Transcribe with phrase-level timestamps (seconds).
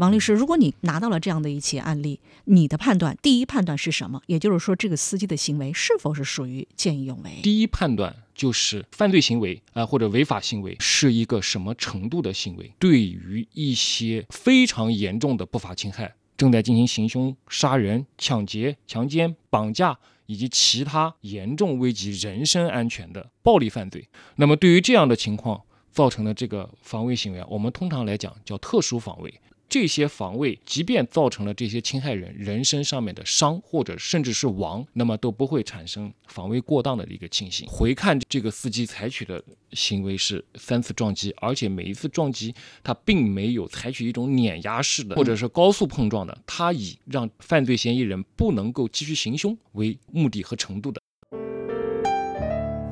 [0.00, 4.22] 王律师，如果你拿到了这样的一起案例，你的判断，第一判断是什么？
[4.24, 7.32] 也就是说，这个司机的行为是否是属于见义勇为？
[7.42, 12.72] 第一判断就是犯罪行为啊、或者违法行为是一个什么程度的行为？
[12.78, 25.60] 对于一些非常严重的不法侵害，正在进行行凶、杀人、抢劫、强奸、绑架以及其他严重危及人身安全的暴力犯罪，那么对于这样的情况
[25.92, 29.34] 造成的这个防卫行为啊，我们通常来讲叫特殊防卫。
[29.70, 37.68] 这些防卫，即便造成了这些侵害人人身上面的伤，或者甚至是亡，那么都不会产生防卫过当的一个情形。
[37.68, 39.40] 回看这个司机采取的
[39.72, 42.52] 行为是三次撞击，而且每一次撞击
[42.82, 51.00] 他并没有采取一种碾压式的或者是高速碰撞的，他以让犯罪嫌疑人不能够继续行凶为目的和程度的。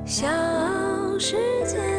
[0.05, 0.25] 小
[1.19, 1.98] 世界。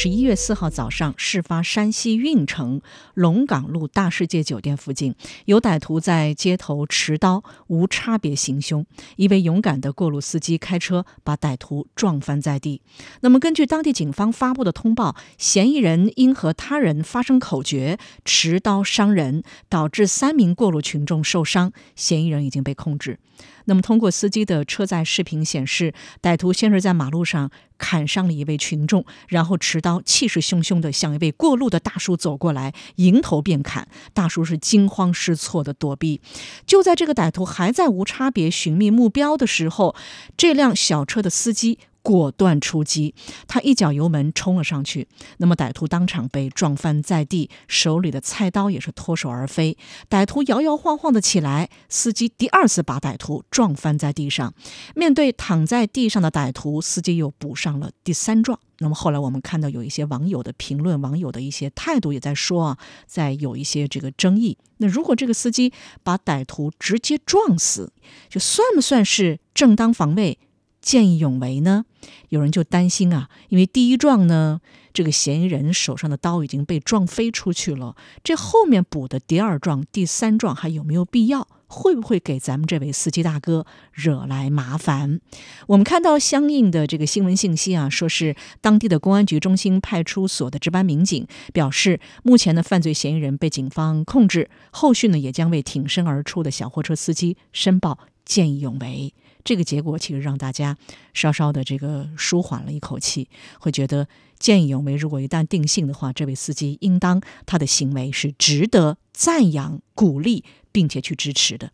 [0.00, 2.80] 十一月四号早上，事发山西运城
[3.14, 8.86] 龙岗路大世界酒店附近，有歹徒在街头持刀无差别行凶。
[9.16, 12.80] 一位勇敢的过路司机开车把歹徒撞翻在地。
[13.22, 23.18] 那么，根据当地警方发布的通报，嫌疑人因和他人发生口角，持刀伤人，导致三名过路群众受伤，嫌疑人已经被控制。
[23.66, 33.86] 那么，通过司机的车载视频显示，歹徒先是在马路上砍伤了一位群众，然后持刀气势汹汹地向一位过路的大叔走过来，迎头便砍。
[34.14, 36.20] 大叔是惊慌失措地躲避。
[36.66, 39.94] 就在这个歹徒还在无差别寻觅目标的时候，
[40.36, 41.78] 这辆小车的司机。
[42.08, 43.14] 果断出击，
[43.46, 45.06] 他一脚油门冲了上去。
[45.36, 49.76] 那么歹徒当场被撞翻在地，手里的菜刀也是脱手而飞。
[50.08, 54.54] 歹徒摇摇晃晃的起来，司机第二次把歹徒撞翻在地上。
[54.94, 58.58] 面对躺在地上的歹徒，司机又补上了第三撞。
[58.78, 64.56] 那么后来我们看到有一些网友的评论，网友的一些态度也在说啊，在有一些这个争议。
[64.78, 67.92] 那如果这个司机把歹徒直接撞死，
[68.30, 70.38] 就算不算是正当防卫？
[70.80, 71.84] 见义勇为呢？
[72.28, 74.60] 有人就担心啊，因为第一撞呢，
[74.92, 81.46] 这个嫌疑人手上的刀已经被撞飞出去了，这后面补的第二撞、第三撞还有没有必要？
[81.70, 85.20] 会不会给咱们这位司机大哥惹来麻烦？
[85.66, 99.12] 我们看到相应的这个新闻信息啊，说是当地的公安局中心派出所的值班民警表示，目前的犯罪嫌疑人被警方控制，后续呢也将为挺身而出的小货车司机申报见义勇为。
[99.48, 100.76] 这个结果其实让大家
[101.14, 104.06] 稍稍的这个舒缓了一口气，会觉得
[104.38, 111.72] 见义勇为如果一旦定性的话，这位司机应当他的行为是值得赞扬、鼓励，并且去支持的。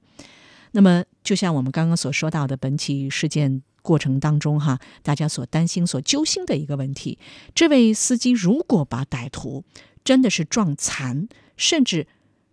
[0.71, 7.19] 那么，就像我们刚刚所说到的本起事件过程当中，哈，大家所担心、所揪心的一个问题：
[7.57, 9.65] 这位司机如果把歹徒
[10.05, 11.27] 真的是撞残，
[11.57, 12.07] 甚至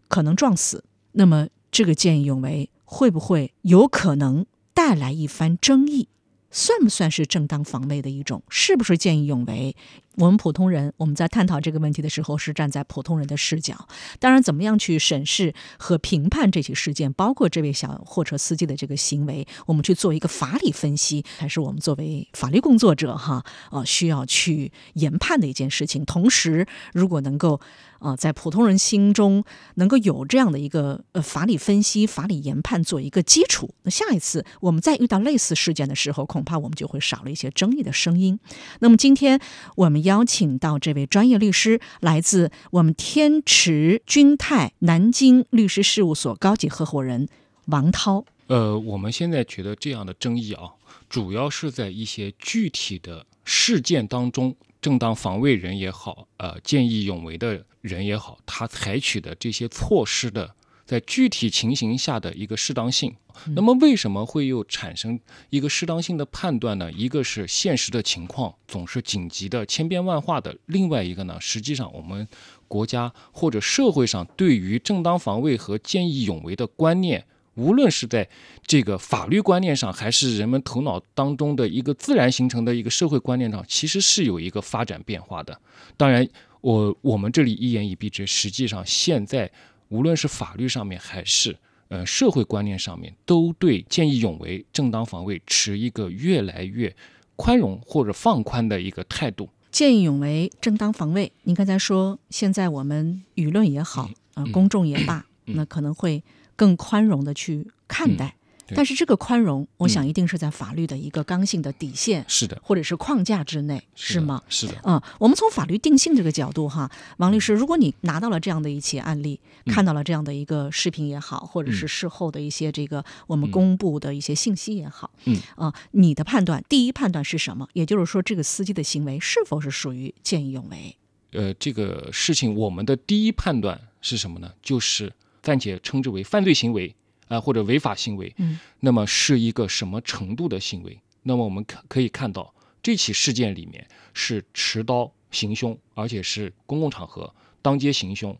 [0.07, 4.47] 可能撞死，那么这个见义勇为会不会有可能？
[4.73, 6.07] 带来一番争议，
[6.49, 8.43] 算不算是正当防卫的一种？
[8.49, 9.75] 是不是见义勇为？
[10.17, 13.87] 我们普通人，我们在探讨这个问题的时候，是站在普通人的视角。
[14.19, 26.03] 当然，怎么样去审视和评判这起事件，包括这位小货车司机的这个行为，我们去做一个法理分析，还是我们作为法律工作者哈，呃，需要去研判的一件事情。
[26.03, 27.61] 同时，如果能够
[28.01, 29.44] 啊，在普通人心中
[29.75, 38.40] 能够有这样的一个呃法理分析、法理研判做一个基础，那下一次我们再遇到类似事件的时候，恐怕我们就会少了一些争议的声音。
[38.79, 39.40] 那么今天
[39.75, 47.29] 我们邀请到这位专业律师，来自我们天池君泰南京律师事务所高级合伙人
[47.67, 48.25] 王涛。
[48.47, 50.72] 呃，我们现在觉得这样的争议啊，
[51.07, 54.55] 主要是在一些具体的事件当中。
[54.81, 60.55] 正当防卫人也好，呃，见义勇为的人也好，他采取的这些措施的，
[60.85, 63.16] 在具体情形下的一个适当性。
[63.55, 65.19] 那么，为什么会又产生
[65.51, 66.91] 一个适当性的判断呢？
[66.91, 72.27] 一个是现实的情况总是紧急的、千变万化的；另外一个呢，实际上我们
[72.67, 77.25] 国家或者社会上对于正当防卫和见义勇为的观念。
[77.55, 78.27] 无论是在
[78.65, 85.59] 这个法律观念上，还是人们头脑当中的一个自然形成的一个社会观念上，其实是有一个发展变化的。
[85.97, 86.27] 当然，
[86.61, 89.51] 我我们这里一言以蔽之，实际上现在
[89.89, 91.57] 无论是法律上面，还是
[91.89, 96.95] 呃社会观念上面，都对见义勇为、正当防卫持一个越来越
[97.35, 99.49] 宽容或者放宽的一个态度。
[99.71, 104.03] 见义勇为、正当防卫，您刚才说，现在我们舆论也好，
[104.33, 106.23] 啊，嗯公众也罢，嗯那可能会
[106.61, 108.35] 更宽容的去看待。
[108.67, 114.41] 对但是这个宽容，我想嗯一定是在法律的一个刚性的底线是的，或者是框架之内，是的吗？？
[114.47, 127.67] 是的，嗯，我们从法律定性这个角度哈，王律师，如果你拿到了这样的一起案例，嗯看到了这样的一个视频也好，或者是嗯事后的一些这个我们嗯公布的一些信息也好，嗯啊、你的判断，第一判断是什么？
[127.73, 130.96] 也就是说，这个司机的行为是否是属于见义勇为？
[131.31, 134.53] 呃，这个事情我们的第一判断是什么呢？
[134.61, 135.11] 就是
[135.41, 136.93] 暂且称之为犯罪行为
[137.28, 138.34] 啊、或者违法行为。
[138.38, 140.99] 嗯，那么是一个什么程度的行为？
[141.23, 142.53] 那么我们可可以看到，
[142.84, 148.35] 这起事件里面是持刀行凶，而且是公共场合当街行凶，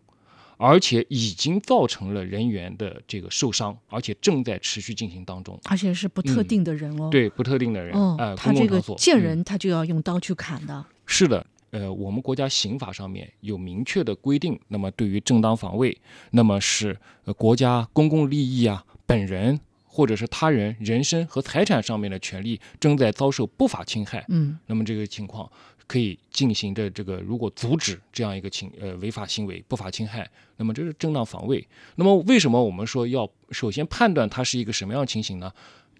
[0.57, 5.57] 而且已经造成了人员的这个受伤，而且正在持续进行当中。
[5.65, 10.86] 而且是不特嗯定的人哦。，对不特定的人，哦，呃，他这个见人他就要用刀去砍的。
[11.06, 15.97] 是的，呃，我们国家刑法上面有明确的规定，那么对于正当防卫，
[16.31, 25.50] 那么是呃国家公共利益啊，本人或者是他人人身和财产上面的权利正在遭受不法侵害，嗯那么这个情况
[25.88, 31.68] 可以进行的这个，如果阻止这样一个情呃违法行为、不法侵害，那么这是正当防卫。
[31.95, 35.51] 那么为什么我们说要首先判断它是一个什么样的情形呢？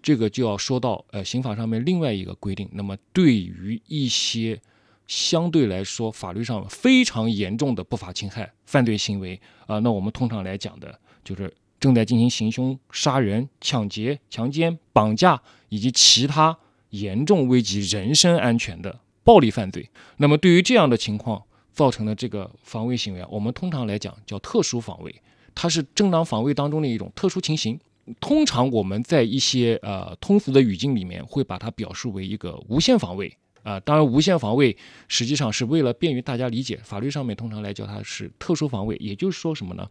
[0.02, 2.68] 这个就要说到呃刑法上面另外一个规定。
[2.72, 4.60] 那么对于一些
[5.06, 16.58] 相对来说法律上非常严重的不法侵害犯罪行为啊、那我们通常来讲的就是正在进行行凶、杀人、抢劫、强奸、绑架以及其他
[16.90, 19.88] 严重危及人身安全的暴力犯罪。
[20.18, 25.14] 那么对于这样的情况造成的这个防卫行为啊，我们通常来讲叫特殊防卫，
[25.54, 27.80] 它是正当防卫当中的一种特殊情形。
[28.20, 34.76] 通常我们在一些呃通俗的语境里面会把它表述为一个无限防卫啊、当然无限防卫
[35.08, 39.88] 实际上是为了便于大家理解，法律上面通常来叫它是特殊防卫，也就是说什么呢？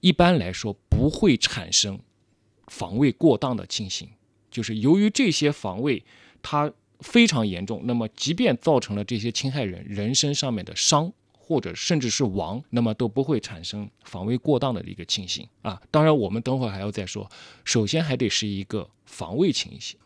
[0.00, 1.98] 一般来说不会产生
[2.66, 4.08] 防卫过当的情形，
[4.50, 6.04] 就是由于这些防卫
[6.42, 11.12] 它非常严重，那么即便造成了这些侵害人人身上面的伤。
[11.48, 15.80] 或者甚至是亡，那么都不会产生防卫过当的一个情形啊。
[15.92, 17.30] 当然，我们等会儿还要再说，
[17.64, 19.96] 首先还得是一个防卫情形。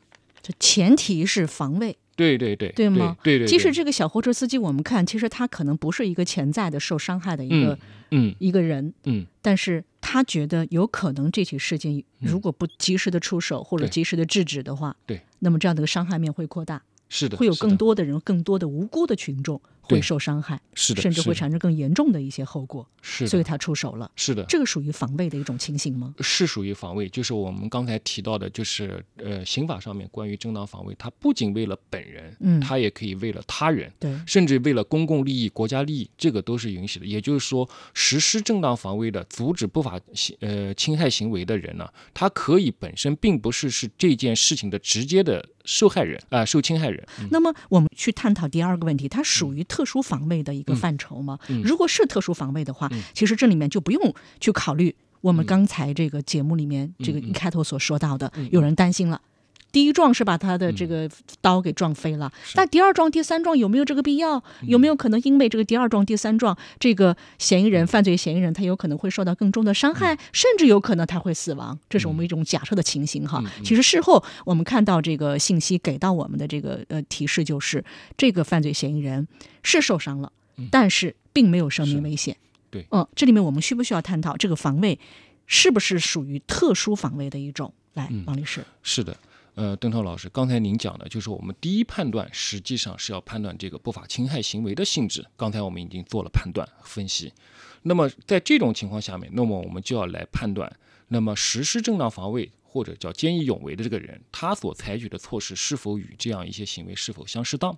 [0.43, 3.17] 这前提是防卫，对对对，对吗？
[3.23, 7.79] 对对对，即使这个小货车司机，我们看，其实他可能不是一个潜在的受伤害的一个、
[8.11, 9.27] 嗯一个人，嗯。
[9.43, 19.61] 但是他觉得有可能这起事件如果不及时的出手或者及时的制止的话，对，那么这样的一个伤害面会扩大，是的，会有更多的人、更多的无辜的群众
[19.91, 24.11] 会受伤害，是的，甚至会产生更严重的一些后果，是，所以他出手了。
[24.17, 26.15] 是的，这个属于防卫的一种情形吗？
[26.21, 37.07] 是属于防卫，就是我们刚才提到的，就是呃，刑法上面关于正当防卫，它不仅为了本人，嗯它也可以为了他人，对，甚至为了公共利益、国家利益，这个都是允许的。
[37.07, 47.07] 也就是说，实施正当防卫的、阻止不法行呃侵害行为的人呢，他可以本身并不是是这件事情的直接的受害人啊、受侵害人。
[47.21, 51.39] 嗯那么我们去探讨第二个问题，它属于特殊防卫的一个范畴吗？
[51.49, 51.63] 嗯。
[51.63, 59.21] 如果是特殊防卫的话，其实这里面就不用去考虑我们刚才这个节目里面、这个嗯一开头所说到的，有人担心了。
[59.73, 61.09] 第一撞是把他的这个
[61.41, 64.43] 刀给撞飞了，但第二撞、第三撞有没有这个必要？
[64.63, 71.79] 有没有可能因为这个第二撞、第三撞，这个嫌疑人、犯罪嫌疑人他有可能会受到更重的伤害，甚至有可能他会死亡？
[71.89, 73.43] 这是我们一种假设的情形哈。
[73.63, 77.85] 其实事后我们看到这个信息给到我们的这个呃提示就是，
[78.17, 79.29] 这个犯罪嫌疑人
[79.63, 80.33] 是受伤了，
[80.71, 82.37] 但是并没有生命危险。
[82.71, 82.87] 对。
[82.91, 84.99] 嗯，这里面我们需不需要探讨这个防卫
[85.47, 87.73] 是不是属于特殊防卫的一种？
[87.95, 89.17] 来，王律师，是的，
[89.61, 95.23] 呃，邓涛老师，刚才您讲的就是我们第一判断，实际上是要判断这个不法侵害行为的性质。
[95.37, 97.31] 刚才我们已经做了判断分析。
[97.83, 100.75] 那么在这种情况下面，那么我们就要来判断，
[101.09, 107.77] 那么实施正当防卫或者叫见义勇为的这个人，他所采取的措施是否与这样一些行为是否相适当？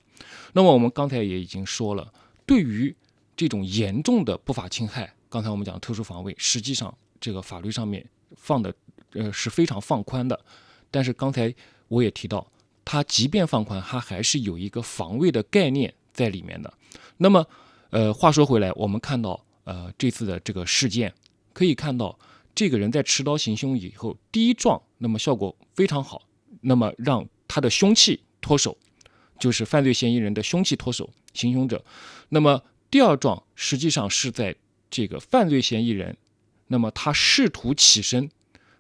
[0.53, 2.13] 那么我们刚才也已经说了，
[2.47, 2.95] 对于
[3.35, 8.73] 这种严重的不法侵害，刚才我们讲特殊防卫，实际上这个法律上面放的
[9.15, 10.39] 呃是非常放宽的。
[10.95, 11.53] 但是刚才
[11.93, 12.51] 我也提到，
[12.87, 16.73] 它即便放宽，它还是有一个防卫的概念在里面的。
[17.19, 17.47] 那么，
[17.91, 21.13] 呃，话说回来，我们看到，呃，这次的这个事件，
[21.53, 22.19] 可以看到
[22.55, 26.23] 这个人在持刀行凶以后，第一撞，那么效果非常好，
[26.63, 28.79] 那么让他的凶器脱手，
[29.39, 31.85] 就是犯罪嫌疑人的凶器脱手，行凶者。
[32.31, 34.57] 那么第二撞实际上是在
[34.91, 36.17] 这个犯罪嫌疑人，
[36.69, 38.31] 那么他试图起身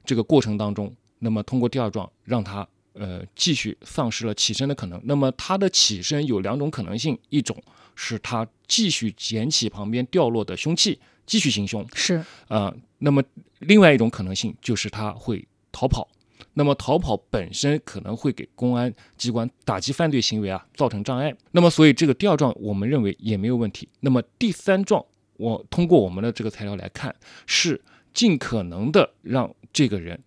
[0.02, 5.00] 这个过程当中，那么通过第二撞让他呃继续丧失了起身的可能。
[5.04, 7.56] 那么他的起身有两种可能性，一种
[7.94, 13.22] 是他继续捡起旁边掉落的凶器继续行凶，是呃，那么
[13.60, 16.08] 另外一种可能性就是他会逃跑。
[16.54, 21.34] 那么逃跑本身可能会给公安机关打击犯罪行为啊造成障碍。
[21.52, 23.88] 那么所以这个第二状我们认为也没有问题。
[24.00, 25.02] 那么第三状，
[25.38, 27.14] 我通过我们的这个材料来看，
[27.46, 27.80] 是
[28.12, 30.20] 尽可能的让这个人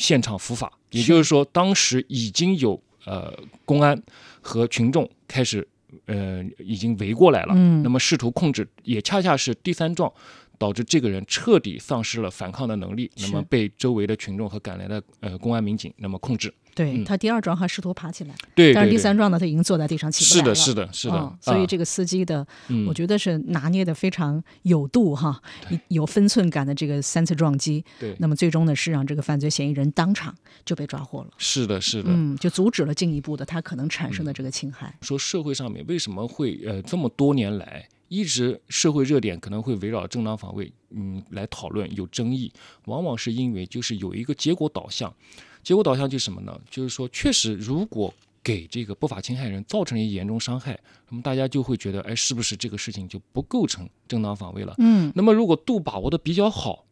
[0.00, 3.32] 现场伏法，也就是说当时已经有呃
[3.64, 4.00] 公安
[4.40, 5.66] 和群众开始
[6.06, 10.12] 呃已经围过来了，嗯那么试图控制，也恰恰是第三状。
[10.60, 16.52] 导致这个人彻底丧失了反抗的能力，那么被周围的群众和赶来的呃公安民警那么控制。
[16.70, 16.74] 嗯。
[16.74, 20.54] 对他第二桩还试图爬起来，对，但是第三桩呢，他已经坐在地上起不是的，来了。
[20.54, 21.16] 是的，是的。
[21.16, 21.66] 嗯所以啊。
[21.66, 22.86] 这个司机的，嗯。
[22.86, 25.40] 我觉得是拿捏的非常有度哈，
[25.88, 27.84] 有分寸感的这个三次撞击。
[27.98, 30.34] 对，那么最终呢，是让这个犯罪嫌疑人当场
[30.64, 32.10] 就被抓获了，是的，是的。
[32.12, 34.94] 嗯，就阻止了进一步的他可能产生的这个侵害。
[35.02, 42.52] 说社会上面为什么会呃这么多年来一直社会热点可能会围绕正当防卫嗯来讨论有争议，
[42.86, 45.14] 往往是因为就是有一个结果导向，
[45.62, 46.60] 结果导向就是什么呢？
[46.68, 48.12] 就是说确实如果
[48.42, 50.76] 给这个不法侵害人造成一严重伤害，
[51.08, 54.74] 那么大家就会觉得，哎，是不是这个事情就不构成正当防卫了？
[54.78, 56.84] 嗯，那么如果度把握的比较好，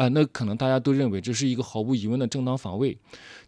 [0.00, 2.96] 啊、那可能大家都认为这是一个毫无疑问的正当防卫。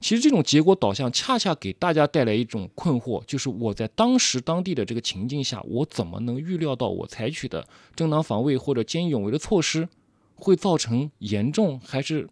[0.00, 7.66] 其实这种结果导向恰恰给大家带来一种困惑，就是我在当时当地的这个情境下，我怎么能预料到我采取的
[7.96, 9.88] 正当防卫或者见义勇为的措施
[10.34, 12.28] 会造成严重还是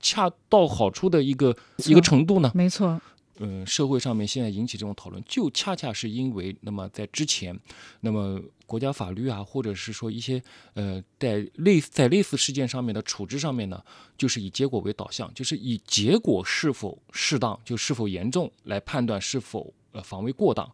[0.00, 2.50] 恰到好处的一个一个程度呢？
[2.54, 2.98] 没错，
[3.40, 7.58] 嗯，社会上面现在引起这种讨论，就恰恰是因为，那么在之前，
[8.00, 10.42] 那么国家法律啊，或者是说一些
[10.74, 13.82] 呃，在类似在类似事件上面的处置上面呢，
[14.16, 20.70] 就是以结果为导向，就是以结果是否适当，就是否严重来判断是否呃防卫过当。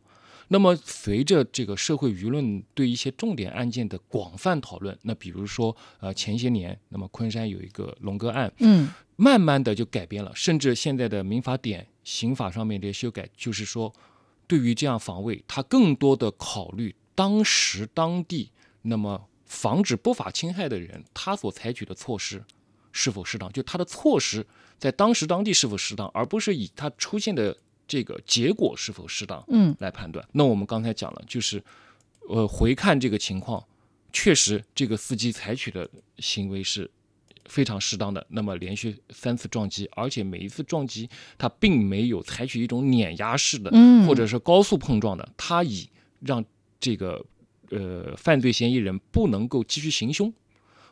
[0.49, 13.93] 那么随着这个社会舆论对一些重点案件的广泛讨论，那比如说呃前些年，那么昆山有一个龙哥案，嗯，慢慢的就改变了，甚至现在的民法典、刑法上面的修改，就是说，
[14.47, 18.51] 对于这样防卫，他更多的考虑当时当地
[18.83, 22.45] 那么防止不法侵害的人，他所采取的措施
[22.93, 24.47] 是否适当，就他的措施
[24.79, 27.57] 在当时当地是否适当，而不是以他出现的
[27.89, 30.27] 这个结果是否适当，嗯，来判断。
[30.33, 31.63] 那我们刚才讲了，就是
[32.29, 33.65] 呃回看这个情况，
[34.13, 36.91] 确实这个司机采取的行为是
[37.47, 38.27] 非常适当的。
[38.31, 45.89] 那么连续三次撞击，而且每一次撞击它并没有采取一种碾压式的，嗯或者是高速碰撞的，它以
[46.21, 46.45] 让
[46.81, 47.25] 这个
[47.71, 50.33] 呃犯罪嫌疑人不能够继续行凶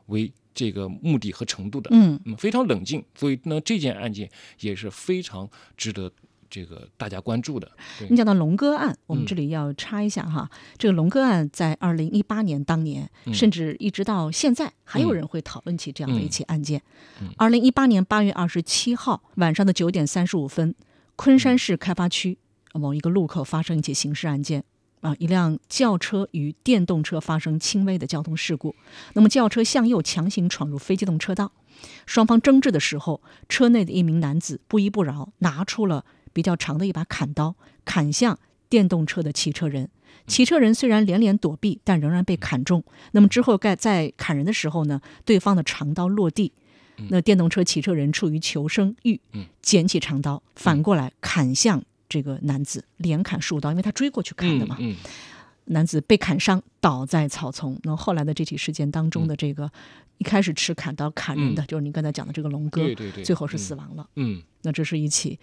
[0.06, 1.88] 为这个目的和程度的。
[1.92, 4.30] 嗯，嗯，非常冷静，所以呢，这件案件
[4.60, 6.12] 也是非常值得
[6.52, 7.72] 这个大家关注的。
[8.10, 16.82] 你讲到龙哥案，我们嗯这里要插一下哈，这个龙哥案在二零一八年当年，嗯甚至一直到现在，还有嗯人会讨论起这样的一起案件
[17.22, 17.30] 嗯。
[17.38, 20.74] 二零一八年八月二十七号晚上的九点三十五分，
[21.16, 22.36] 昆山市开发区
[22.74, 24.62] 某一个路口发生一起刑事案件。
[25.00, 28.76] 啊，一辆轿车与电动车发生轻微的交通事故。
[29.14, 31.50] 那么轿车向右强行闯入非机动车道，
[32.06, 39.88] 双方争执的时候，车内的一名男子不依不饶，拿出了比较长的一把砍刀，砍向电动车的骑车人。
[40.26, 42.82] 骑车人虽然连连躲避，但仍然被砍中。
[43.10, 46.52] 那么之后在在砍人的时候呢，对方的长刀落地，
[47.08, 54.76] 那电动车骑车人出于求生欲嗯，捡起长刀，反过来砍向这个男子，连砍数刀，因为他追过去砍的嘛。
[54.78, 54.96] 嗯
[55.66, 57.78] 男子被砍伤，倒在草丛。
[57.84, 59.70] 那后来的这起事件当中的这个，
[60.18, 64.04] 一开始持砍刀砍人的，就是您刚才讲的这个龙哥，对对对最后是死亡了。
[64.16, 65.38] 嗯那这是一起，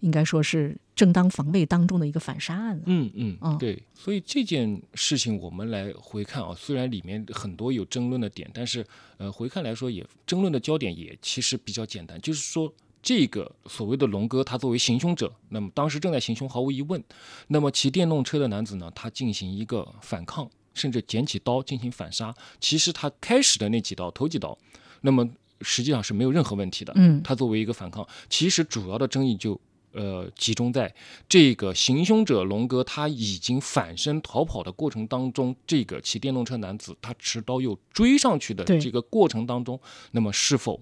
[0.00, 2.82] 应该说是正当防卫当中的一个反杀案了。
[2.86, 8.84] 嗯嗯嗯对，所以这件事情我们来回看啊，虽然里面很多有争论的点，但是
[9.18, 12.72] 呃回看来说也争论的焦点也其实比较简单，就是说。
[13.02, 17.02] 这个所谓的龙哥，他作为行凶者，那么当时正在行凶，毫无疑问。
[17.46, 22.34] 那么骑电动车的男子呢，他进行一个反抗，甚至捡起刀进行反杀。
[22.60, 24.58] 其实他开始的那几刀，头几刀，
[25.00, 25.26] 那么
[25.62, 26.92] 实际上是没有任何问题的。
[26.94, 29.58] 嗯他作为一个反抗，其实主要的争议就
[29.92, 30.94] 呃集中在
[31.28, 39.80] 这个行凶者龙哥他已经反身逃跑的过程当中，这个骑电动车男子他持刀又追上去的这个过程当中，
[40.12, 40.80] 那么是否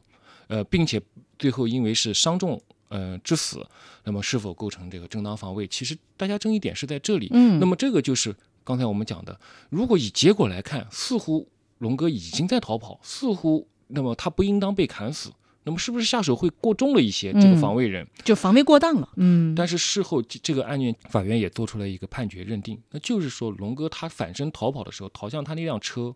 [0.48, 1.00] 呃，并且
[1.38, 3.66] 最后因为是伤重呃致死，
[4.04, 5.66] 那么是否构成这个正当防卫？
[5.66, 7.28] 其实大家争议点是在这里。
[7.32, 8.34] 嗯那么这个就是
[8.64, 9.38] 刚才我们讲的，
[9.70, 11.48] 如果以结果来看，似乎
[11.78, 15.30] 龙哥已经在逃跑，似乎那么他不应当被砍死。
[15.68, 17.30] 那么是不是下手会过重了一些？
[17.34, 19.08] 这个防卫人，就防卫过当了。
[19.16, 26.14] 嗯，但是事后这这个案件，法院也做出了一个判决认定，那就是说龙哥他反身逃跑的时候，逃向他那辆车，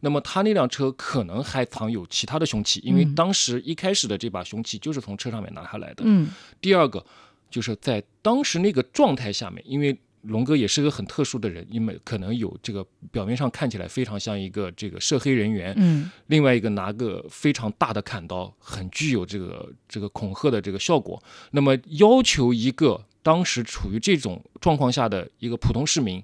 [0.00, 6.02] 那么他那辆车可能还藏有其他的凶器，因为嗯当时一开始的这把凶器就是从车上面拿下来的。
[6.06, 6.30] 嗯
[6.62, 7.04] 第二个
[7.50, 9.94] 就是在当时那个状态下面，因为
[10.26, 21.22] 龙哥也是个很特殊的人，因为可能有这个表面上看起来非常像一个这个涉黑人员，嗯另外一个拿个非常大的砍刀，很具有这个这个恐吓的这个效果。
[21.50, 26.22] 那么要求一个当时处于这种状况下的一个普通市民，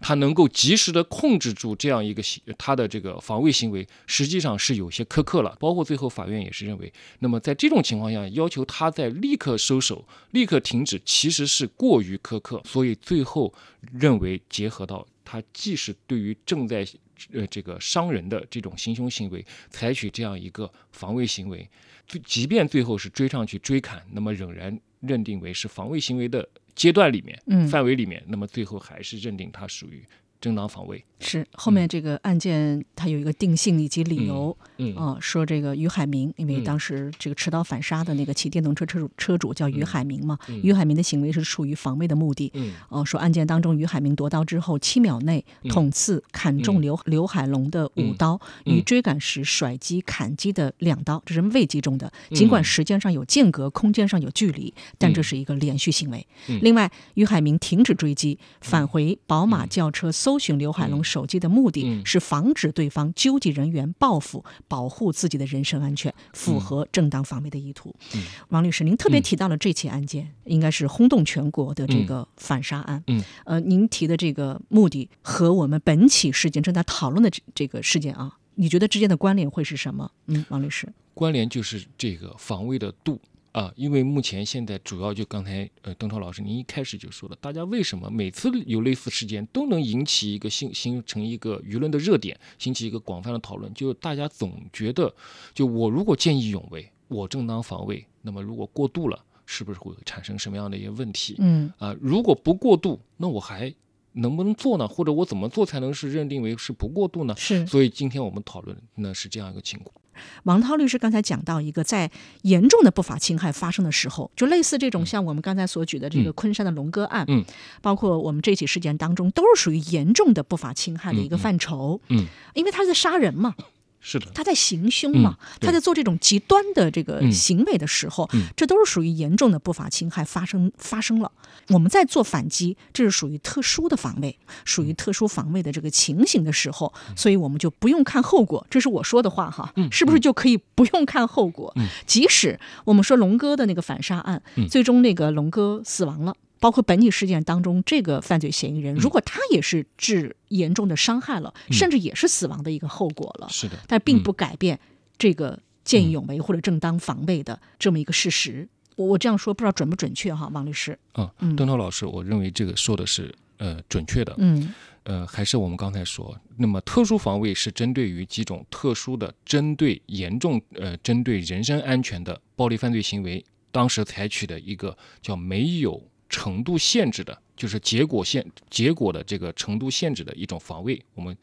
[0.00, 5.56] 他能够及时的控制住这样一个行他的这个防卫行为，实际上是有些苛刻了。
[5.60, 13.52] 包括最后法院也是认为，那么在这种情况下，要求他在立刻收手、立刻停止，其实是过于苛刻，所以最后
[13.92, 16.86] 认为结合到他既是对于正在
[17.32, 21.68] 呃这个伤人的这种行凶行为采取这样一个防卫行为，
[22.06, 27.66] 最即便最后是追上去追砍，那么仍然认定为是防卫行为的阶段里面、嗯。
[27.68, 30.04] 范围里面，那么最后还是认定它属于
[30.40, 31.04] 正当防卫。
[31.22, 34.56] 是后面这个案件它有一个定性以及理由。
[34.78, 36.64] 嗯啊、说这个于海明，因为嗯。
[36.64, 40.58] 当时这个持刀反杀的那个骑电动车车主车主叫于海明嘛，嗯。
[40.62, 42.50] 于海明的行为是出于防卫的目的。
[42.54, 42.72] 嗯。
[42.88, 46.82] 哦、说案件当中，于海明夺刀之后七秒内捅刺砍中嗯。
[46.82, 48.14] 刘刘海龙的五嗯。
[48.16, 48.76] 刀，嗯。
[48.76, 52.10] 于追赶时甩击砍击的两刀，这是未击中的。
[52.30, 56.26] 尽管嗯时间上有间隔，空间上有距离，但这是一个连续行为。
[56.48, 56.58] 嗯。
[56.62, 67.92] 另外，于海明停止追击，返回宝马轿车搜寻刘海龙手机的目的嗯是防止对方纠集人员报复，保护自己的人身安全，符合正当防卫的意图。
[68.14, 73.02] 嗯王律师，您特别嗯提到了这起案件，应该是轰动全国的这个反杀案。
[73.08, 80.12] 嗯，呃，您提的这个目的和我们本起事件正在讨论的这这个事件啊，你觉得之间的关联会是什么？
[80.26, 80.88] 嗯，王律师。
[81.12, 83.20] 关联就是这个防卫的度
[83.52, 95.12] 啊，因为目前现在主要就刚才呃邓超老师您一开始就说了，大家为什么每次有类似事件都能引起一个形形成一个舆论的热点，引起一个广泛的讨论，就大家总觉得，
[95.52, 101.34] 就我如果见义勇为，我正当防卫，那么如果过度了，是不是会产生什么样的一些问题？
[101.38, 103.74] 嗯啊，如果不过度，那我还
[104.12, 104.86] 能不能做呢？
[104.86, 107.34] 或者我怎么做才能是认定为是不过度呢？
[107.36, 109.94] 是所以今天我们讨论呢是这样一个情况。
[110.42, 112.10] 王涛律师刚才讲到一个在
[112.42, 117.42] 严重的不法侵害发生的时候，就类似这种像我们刚才所举的这个嗯昆山的龙哥案，嗯
[117.80, 121.98] 包括我们这起事件当中，都是属于严重的不法侵害的一个范畴。
[122.08, 123.54] 嗯，因为他在杀人嘛，
[124.00, 127.30] 是的，他在行凶嘛，嗯他在做这种极端的这个嗯。
[127.30, 128.46] 行为的时候，嗯。
[128.56, 131.30] 这都是属于严重的不法侵害发生发生了。
[131.68, 141.72] 我们在做反击，这是属于特殊的防卫，属嗯于特殊防卫的这个情形的时候，所以我们就不用看后果，这是我说的话哈，嗯是不是就可以不用看后果？
[141.76, 141.86] 嗯。
[142.06, 144.66] 即使我们说龙哥的那个反杀案，嗯。
[144.66, 146.34] 最终那个龙哥死亡了。
[146.60, 154.78] 包括本起事件当中，这个犯罪嫌疑人，如果他也是致严重的伤害了，嗯甚至也是死亡的一个后果了，是的，但并不改变
[155.18, 158.68] 这个见义勇为或者正当防卫的这么一个事实。
[158.96, 160.96] 我我这样说不知道准不准确哈，王律师。
[161.14, 164.34] 嗯，嗯邓涛老师，我认为这个说的是呃准确的。
[164.38, 164.72] 嗯
[165.04, 173.42] 呃，还是我们刚才说，那么特殊防卫是针对于几种特殊的、针对严重呃针对人身安全的暴力犯罪行为，
[173.72, 181.36] 当时采取的一个叫没有程度限制的，就是结果限结果的这个程度限制的一种防卫，我们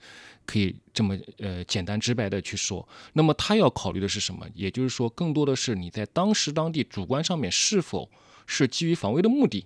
[0.45, 2.87] 可以这么呃简单直白的去说。
[3.13, 4.47] 那么他要考虑的是什么？
[4.55, 8.09] 也就是说，更多的是你在当时当地主观上面是否
[8.47, 9.65] 是基于防卫的目的。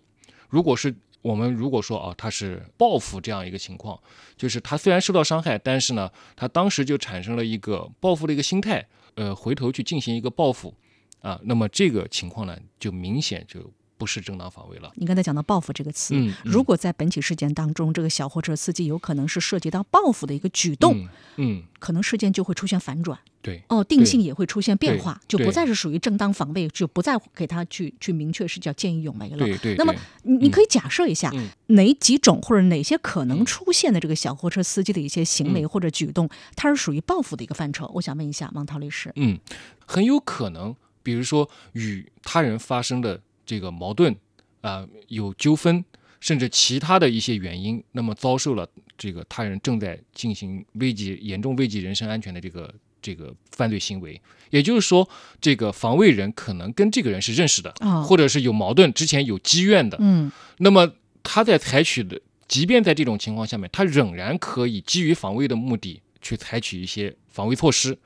[0.49, 3.97] 如果是我们如果说啊，他是报复这样一个情况，
[4.35, 10.73] 就是他虽然受到伤害，但是呢，他当时就产生了一个报复的一个心态，呃，回头去进行一个报复，
[11.19, 14.91] 啊，那么这个情况呢，就明显就不是正当防卫了。
[14.95, 23.19] 你刚才讲到报复这个词，如果在本起事件当中，这个小货车司机有可能是涉及到报复的一个举动，嗯嗯，可能事件就会出现反转。
[23.43, 29.37] 对，哦，定性也会出现变化，就不再是属于正当防卫，就不再给他去去明确是叫见义勇为了。
[29.37, 29.75] 对对。
[29.75, 37.89] 那么对你你可以假设一下，嗯哪几种或者哪些可能出现的这个小货车司机的一些行为嗯或者举动，它是属于报复的一个范畴。
[37.93, 39.39] 我想问一下王涛律师，嗯，
[39.85, 44.15] 很有可能，比如说与他人发生的这个矛盾
[44.61, 45.83] 啊、有纠纷，
[46.19, 55.09] 甚至其他的一些原因，那么遭受了这个他人正在进行危及严重危及人身安全的这个这个犯罪行为，也就是说，
[55.41, 60.31] 这个防卫人可能跟这个人是认识的，啊或者是有矛盾，之前有积怨的，嗯。
[60.57, 67.97] 那么他在采取的，即便在这种情况下面，他仍然可以基于防卫的目的去采取一些防卫措施，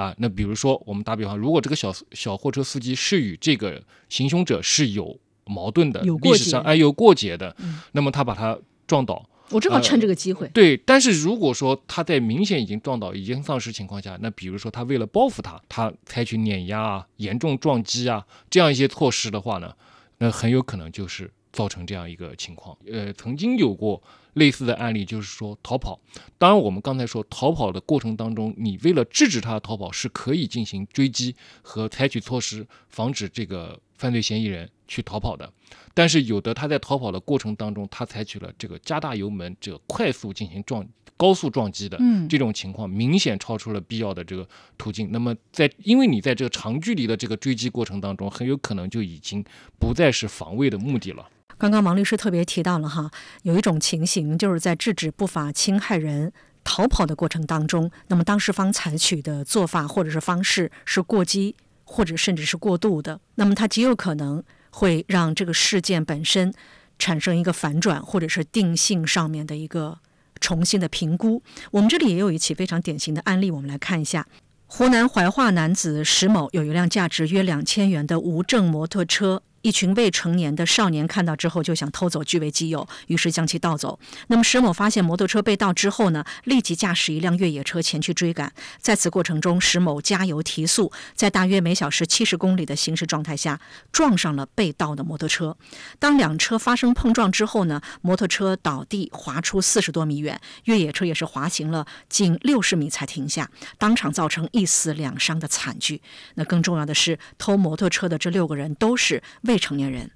[0.00, 0.14] 啊。
[0.18, 19.72] 那比如说，我们打比方，如果这个小小货车司机是与这个行凶者是有矛盾的，历史上哎有过节的，嗯那么他把他撞倒，我正好趁这个机会，对，但是如果说他在明显已经撞倒、已经丧失情况下，那比如说他为了报复他，他采取碾压啊、严重撞击啊这样一些措施的话呢，
[20.18, 22.76] 那很有可能就是造成这样一个情况。
[22.90, 24.02] 呃，曾经有过
[24.34, 26.00] 类似的案例，就是说逃跑。
[26.38, 35.52] 当然，我们刚才说逃跑的过程当中，你为了制止他的逃跑，是可以进行追击和采取措施，防止这个犯罪嫌疑人去逃跑的。
[35.92, 40.86] 但是有的他在逃跑的过程当中，他采取了这个加大油门、这个快速进行撞、
[41.16, 45.10] 高速撞击的嗯这种情况，明显超出了必要的这个途径。
[45.10, 49.44] 那么在因为你在这个长距离的这个追击过程当中，很有可能就已经
[49.78, 51.28] 不再是防卫的目的了。
[51.60, 53.10] 刚刚王律师特别提到了哈，
[53.42, 56.32] 有一种情形就是在制止不法侵害人
[56.64, 66.50] 逃跑的过程当中，那么当事方采取的做法或者是方式是过激，或者甚至是过度的，那么它极有可能会让这个事件本身
[66.98, 69.98] 产生一个反转，或者是定性上面的一个
[70.40, 71.42] 重新的评估。
[71.72, 74.26] 我们这里也有一起非常典型的案例，我们来看一下。
[74.66, 79.42] 湖南怀化男子石某有一辆价值约两千元的无证摩托车。
[79.62, 83.98] 一群未成年的少年看到之后就想偷走据为己有，于是将其盗走。
[84.28, 88.52] 那么石某发现摩托车被盗之后呢，立即驾驶一辆越野车前去追赶。
[88.78, 93.60] 在此过程中，石某加油提速，在大约每小时七十公里的行驶状态下，
[93.92, 95.56] 撞上了被盗的摩托车。
[95.98, 106.00] 当两车发生碰撞之后呢，摩托车倒地滑出四十多米远，越野车也是滑行了近六十米才停下，当场造成一死两伤的惨剧。
[106.34, 110.08] 那更重要的是，偷摩托车的这六个人都是未成年人。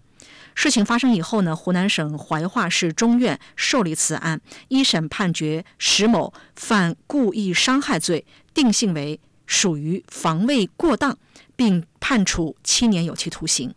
[0.55, 11.19] 事情发生以后呢，湖南省怀化市中院受理此案，一审判决石某犯故意伤害罪，定性为属于防卫过当，
[11.57, 13.75] 并判处七年有期徒刑。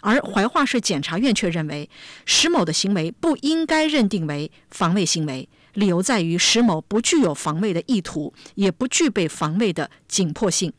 [0.00, 1.88] 而怀化市检察院却认为，
[2.24, 10.72] 石某的行为不应该认定为防卫行为，理由在于石某不具有防卫的意图，也不具备防卫的紧迫性。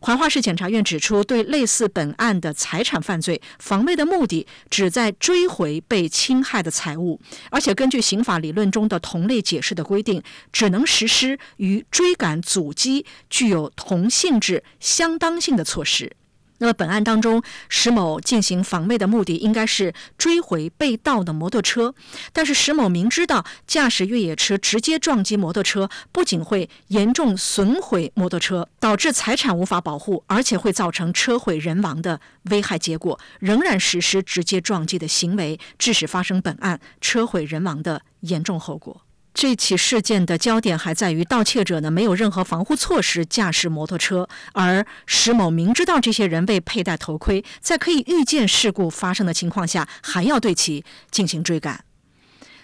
[0.00, 16.12] 怀化市检察院指出，对类似本案的财产犯罪，防卫的目的旨在追回被侵害的财物，而且根据刑法理论中的同类解释的规定，只能实施与追赶、阻击具有同性质、相当性的措施。
[16.58, 21.94] 那么本案当中，石某进行防卫的目的应该是追回被盗的摩托车，
[22.32, 39.02] 但是石某明知道驾驶越野车直接撞击摩托车，不仅会严重损毁摩托车，导致财产无法保护，而且会造成车毁人亡的危害结果，仍然实施直接撞击的行为，致使发生本案车毁人亡的严重后果。
[39.40, 51.84] 这起事件的焦点还在于盗窃者呢没有任何防护措施驾驶摩托车，而石某明知道这些人未佩戴头盔，在可以预见事故发生的情况下，还要对其进行追赶。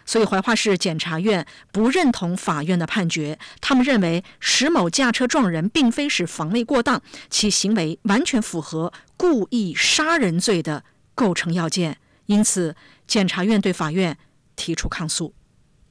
[0.05, 10.83] 所以，怀化市检察院不认同法院的判决，他们认为石某驾车撞人并非是防卫过当，其行为完全符合故意杀人罪的
[11.15, 12.75] 构成要件，因此，
[13.07, 14.19] 检察院对法院
[14.57, 15.33] 提出抗诉。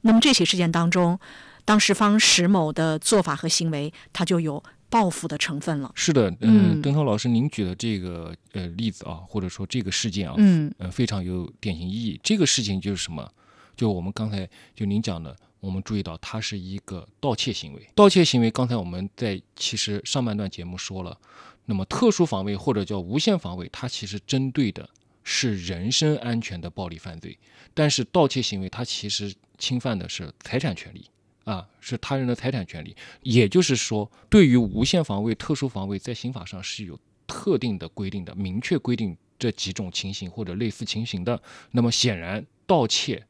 [0.06, 1.18] 那么这起事件当中，
[1.64, 5.90] 当事方石某的做法和行为，他就有报复的成分了。
[5.94, 12.20] 是的，嗯嗯，邓涛老师，您举的这个呃例子啊，或者说这个事件啊，嗯呃，非常有典型意义。
[12.22, 13.26] 这个事情就是什么？
[13.74, 17.88] 就我们刚才就您讲的，我们注意到它是一个盗窃行为。
[17.94, 21.18] 盗窃行为，刚才我们在其实上半段节目说了，
[21.64, 24.86] 那么特殊防卫或者叫无限防卫，它其实针对的
[25.22, 27.36] 是人身安全的暴力犯罪，
[27.72, 29.34] 但是盗窃行为它其实
[29.64, 31.06] 侵犯的是财产权利。
[31.44, 41.38] 啊，是他人的财产权利，也就是说，对于无限防卫、特殊防卫，在刑法上是有特定的规定的，明确规定这几种情形或者类似情形的。
[41.72, 43.26] 那么显然，盗窃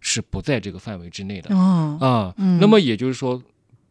[0.00, 2.34] 是不在这个范围之内的哦，啊。
[2.36, 3.40] 嗯那么也就是说，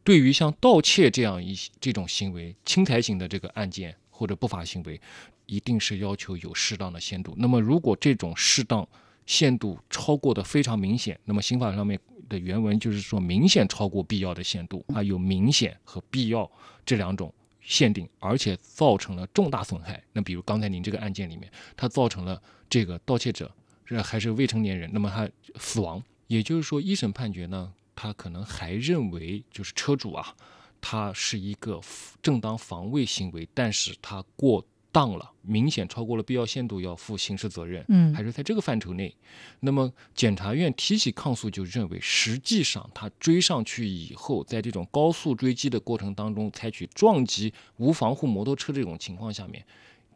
[0.03, 4.99] 对于像盗窃这样一这种行为，侵财型的这个案件或者不法行为，
[5.45, 7.33] 一定是要求有适当的限度。
[7.37, 8.85] 那么如果这种适当
[9.25, 16.49] 限度超过的非常明显，那么刑法上面的原文就是说明显超过必要的限度啊，有明显和必要
[16.85, 20.01] 这两种限定，而且造成了重大损害。
[20.13, 23.53] 那比如刚才您这个案件里面，它造成了这个盗窃者
[23.85, 25.29] 这还是未成年人，那么他
[25.59, 30.33] 死亡，也就是说一审判决呢，他可能还认为就是车主啊，
[30.79, 31.79] 他是一个
[32.21, 39.15] 正当防卫行为，但是他过当了，明显超过了必要限度，要负刑事责任，嗯还是在这个范畴内。
[39.61, 49.65] 那么检察院提起抗诉，就认为实际上他追上去以后，在这种高速追击的过程当中，采取撞击无防护摩托车这种情况下面。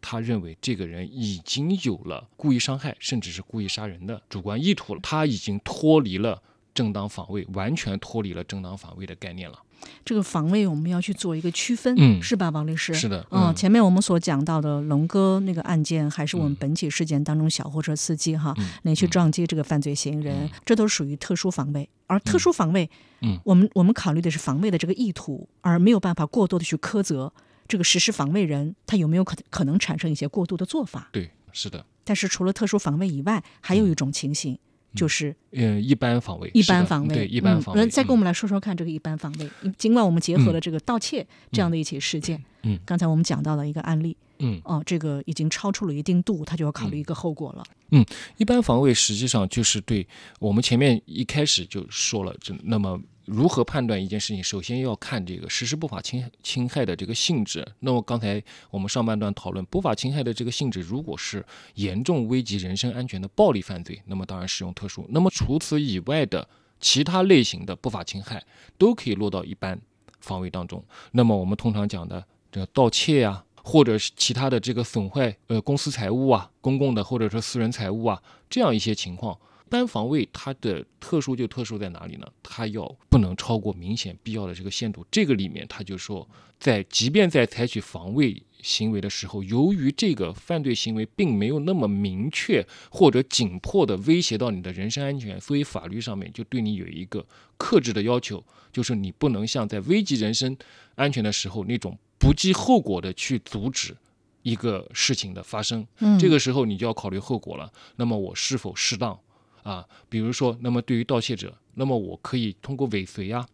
[0.01, 6.43] 他认为这个人已经有了故意伤害，甚至是故意杀人的主观意图了，他已经脱离了
[6.75, 9.59] 正当防卫，完全脱离了正当防卫的概念了。
[10.03, 12.93] 这个防卫我们要去做一个区分，嗯是吧，王律师？
[12.93, 21.87] 是的，嗯，嗯前面我们所讲到的龙哥那个案件，还是我们嗯本起事件当中小货车司机哈，嗯连续撞击这个犯罪嫌疑人，嗯这都属于特殊防卫。
[22.07, 22.89] 而特殊防卫，
[23.21, 27.31] 嗯我们我们考虑的是防卫的这个意图，而没有办法过多的去苛责
[27.67, 31.09] 这个实施防卫人他有没有可可能产生一些过度的做法。
[31.11, 34.57] 对，是的，但是除了特殊防卫以外，还有一种情形。
[34.95, 37.85] 就是呃，一般防卫，一般防卫，对，一般防卫。
[37.85, 39.71] 嗯，再跟我嗯们来说说看这个一般防卫。
[39.77, 47.63] 尽管我们结合了这个盗窃这样的一起事件，嗯刚才我们讲到了一个案例，嗯，哦，这个已经超出了一定度，他就要考虑一个后果了。
[47.91, 48.03] 嗯
[48.37, 50.07] 一般防卫实际上就是对
[50.39, 57.65] 我们前面一开始就说了，就那么如何判断一件事情，首先要看这个实施不法侵侵害的这个性质。
[57.79, 65.05] 那么刚才我们上半段讨论不法侵害的这个性质，如果是严重危及人身安全的暴力犯罪，那么当然适用特殊。
[65.09, 66.47] 那么除此以外的
[66.79, 68.43] 其他类型的不法侵害，
[68.77, 69.79] 都可以落到一般
[70.19, 70.83] 防卫当中。
[71.11, 79.35] 那么我们通常讲的这个盗窃呀、或者是其他的这个损坏呃公司财物啊、公共的或者说私人财物啊，这样一些情况，
[79.75, 82.25] 一般防卫它的特殊就特殊在哪里呢？
[82.41, 85.05] 它要不能超过明显必要的这个限度。
[85.11, 86.25] 这个里面他就说，
[86.57, 100.57] 在即便在采取防卫行为的时候，由于这个犯罪行为并没有那么明确或者紧迫的威胁到你的人身安全，所以法律上面就对你有一个克制的要求，就是你不能像在危及人身
[100.95, 103.93] 安全的时候那种不计后果的去阻止
[104.41, 105.85] 一个事情的发生。
[105.99, 107.69] 嗯，这个时候你就要考虑后果了。
[107.97, 109.19] 那么我是否适当
[109.65, 109.85] 啊？
[110.07, 113.45] 比如说，那么对于盗窃者，那么我可以通过尾随啊、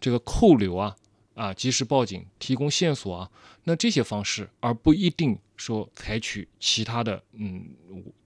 [0.00, 0.94] 这个扣留啊、
[1.34, 3.30] 啊及时报警、提供线索啊，
[3.64, 7.64] 那这些方式，而不一定说采取其他的，嗯，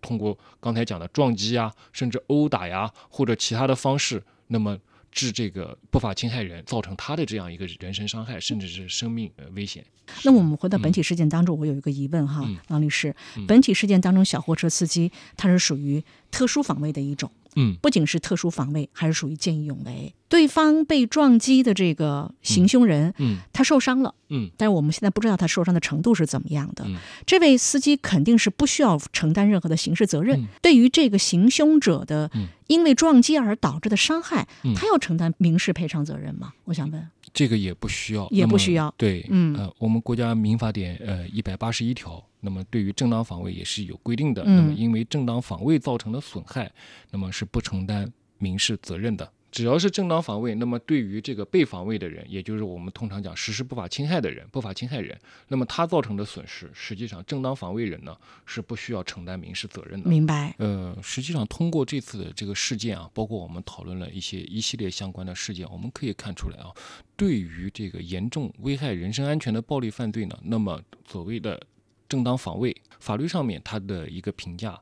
[0.00, 4.78] 通过刚才讲的撞击啊，甚至殴打呀，或者其他的方式，那么。
[5.10, 9.84] 致这个不法侵害人造成他的这样一个人身伤害，甚至是生命呃危险。
[10.24, 20.14] 那我们回到本起事件当中，我有一个疑问哈，嗯王律师，嗯本起事件当中小货车司机他是属于特殊防卫的一种，嗯不仅是特殊防卫，还是属于见义勇为。
[20.30, 24.14] 对方被撞击的这个行凶人，嗯他受伤了。
[24.30, 26.84] 嗯但是我们现在不知道他受伤的程度是怎么样的。
[26.86, 30.40] 嗯这位司机肯定是不需要承担任何的刑事责任。
[30.40, 36.52] 嗯对于这个行凶者的嗯因为撞击而导致的伤害，嗯他要承担民事赔偿责任吗？
[36.64, 37.10] 我想问。
[37.34, 44.42] 这个也不需要，也不需要对，嗯呃，我们国家民法典呃一百八十一条，那么对于正当防卫也是有规定的。
[44.46, 46.72] 嗯那么因为正当防卫造成的损害，
[47.10, 49.30] 那么是不承担民事责任的。
[49.50, 60.08] 只要是正当防卫，那么对于这个被防卫的人，也就是我们通常讲实施不法侵害的人、不法侵害人，那么他造成的损失，实际上正当防卫人呢是不需要承担民事责任的。
[60.08, 60.54] 明白。
[60.58, 66.70] 呃，实际上通过这次的这个事件啊，包括我们讨论了一些一系列相关的事件，我们可以看出来啊，
[67.16, 71.60] 对于这个严重危害人身安全的暴力犯罪呢，那么所谓的
[72.08, 74.78] 正当防卫，法律上面它的一个评价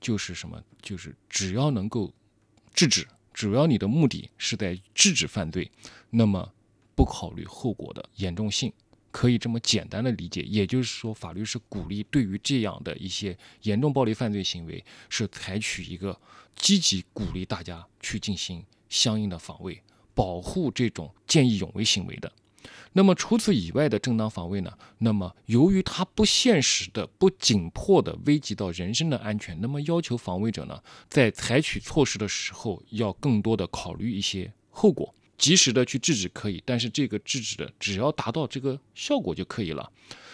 [0.00, 0.62] 就是什么？
[0.82, 2.10] 就是只要能够
[2.72, 3.06] 制止，
[3.40, 5.70] 主要你的目的是在制止犯罪，
[6.10, 6.52] 那么
[6.94, 8.70] 不考虑后果的严重性。
[9.10, 16.20] 可以这么简单的理解，也就是说，法律是鼓励对于这样的一些严重暴力犯罪行为，是采取一个
[16.54, 22.30] 积极鼓励大家去进行相应的防卫，保护这种见义勇为行为的。
[22.92, 24.72] 那么除此以外的正当防卫呢？
[24.98, 35.14] 那么由于它不现实的、不紧迫的危及到人身的安全，那么要求防卫者呢，在采取措施的时候要更多的考虑一些后果。
[35.38, 39.90] 及时的去制止可以，但是这个制止的只要达到这个效果就可以了。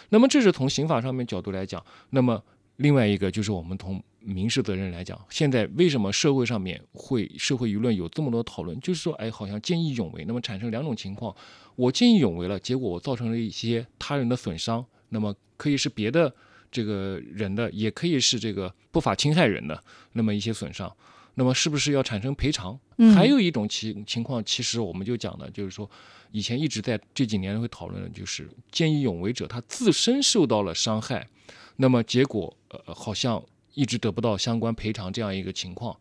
[0.09, 1.81] 那么这是从刑法上面角度来讲。
[2.09, 2.43] 那么
[2.75, 8.79] 另外一个就是我们从民事责任来讲，现在为什么社会上面会社会舆论有这么多讨论？
[8.79, 11.35] 就是说，哎，好像见义勇为，那么产生两种情况：
[11.75, 16.33] 我见义勇为了，结果我造成了一些他人的损伤，那么可以是别的
[16.71, 19.81] 这个人的，也可以是这个不法侵害人的
[20.13, 20.91] 那么一些损伤。
[21.39, 22.79] 那么是不是要产生赔偿？
[22.97, 25.87] 嗯还有一种情情况，其实我们就讲的，就是说，
[26.31, 31.27] 以前一直在这几年会讨论的，就是见义勇为者他自身受到了伤害，
[31.75, 33.39] 那么结果呃好像
[33.77, 35.95] 一直得不到相关赔偿这样一个情况。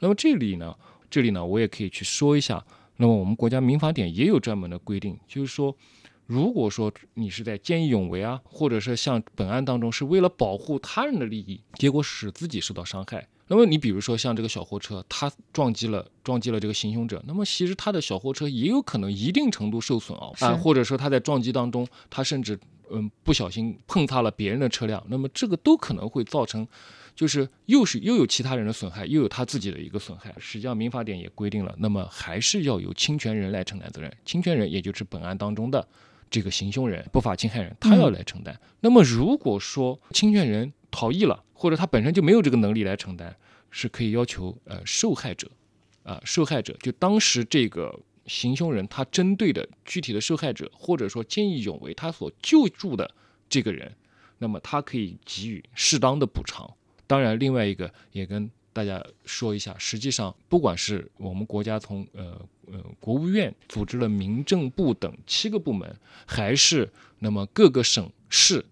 [0.00, 0.74] 那么这里呢，
[1.08, 2.64] 这里呢我也可以去说一下，
[2.96, 5.72] 那么我们国家民法典也有专门的规定，就是说，
[6.26, 22.58] 如果说你是在见义勇为啊，或者是像本案当中是为了保护他人的利益，结果使自己受到伤害，那么你比如说像这个小货车，它撞击了撞击了这个行凶者，那么其实他的小货车也有可能一定程度受损啊，啊，或者说他在撞击当中，他甚至
[22.90, 26.66] 嗯不小心碰擦了别人的车辆，那么这个都可能会造成。
[27.14, 30.34] 就是又是又有其他人的损害，又有他自己的一个损害。
[30.38, 34.12] 实际上，民法典也规定了，那么还是要由侵权人来承担责任。
[34.24, 35.86] 侵权人也就是本案当中的
[36.30, 38.58] 这个行凶人、不法侵害人，他要来承担。
[38.80, 43.36] 那么，如果说侵权人逃逸了，或者他本身就没有这个能力来承担，
[43.70, 45.50] 是可以要求呃受害者，
[46.02, 53.10] 啊受害者就当时这个行凶人他针对的具体的受害者，或者说见义勇为他所救助的
[53.48, 53.94] 这个人，
[54.38, 56.72] 那么他可以给予适当的补偿。
[57.10, 65.92] 当然，另外一个也跟大家说一下，实际上，不管是我们国家从呃呃国务院组织了民政部等七个部门，
[66.24, 68.64] 还是那么各个省市，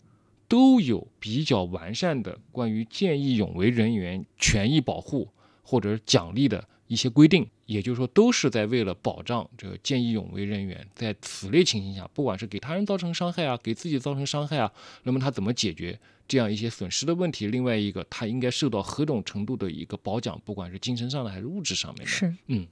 [0.46, 5.28] 都有比较完善的关于见义勇为人员权益保护
[5.64, 7.44] 或者奖励的一些规定。
[7.66, 14.72] 也就是说，都是在为了保障这个见义勇为人员在此类情形下，不管是给他人造成伤害啊，给自己造成伤害啊，
[15.02, 15.98] 那么他怎么解决？
[16.28, 22.06] 这样一些损失的问题，另外一个，他应该受到何种程度的一个褒奖，不管是精神上的还是物质上面的。
[22.06, 22.66] 是，嗯，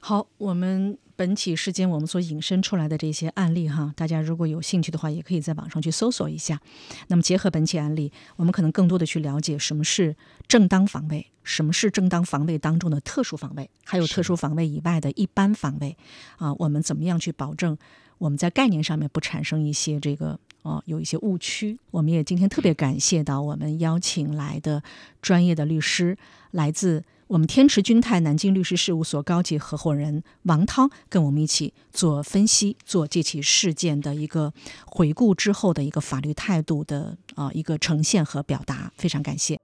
[0.00, 6.60] 好，我们本起事件我们所引申出来的这些案例哈，大家如果有兴趣的话，也可以在网上去搜索一下。
[7.08, 10.16] 那么结合本起案例，我们可能更多的去了解什么是
[10.48, 15.96] 正当防卫，什么是正当防卫当中的特殊防卫，还有特殊防卫以外的一般防卫
[16.38, 17.76] 啊，我们怎么样去保证
[18.24, 20.38] 我们在概念上面不产生一些这个。
[20.62, 21.78] 哦，有一些误区。
[21.90, 24.82] 我们也今天特别感谢到我们邀请来的
[25.20, 26.16] 专业的律师，
[26.52, 34.54] 来自我们天池君泰南京律师事务所高级合伙人王涛，跟我们一起做分析，做这起事件的一个
[34.86, 39.60] 回顾之后的一个法律态度的啊一个呈现和表达，非常感谢。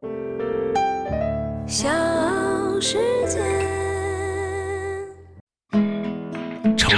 [1.67, 1.89] 小
[2.79, 3.70] 世界，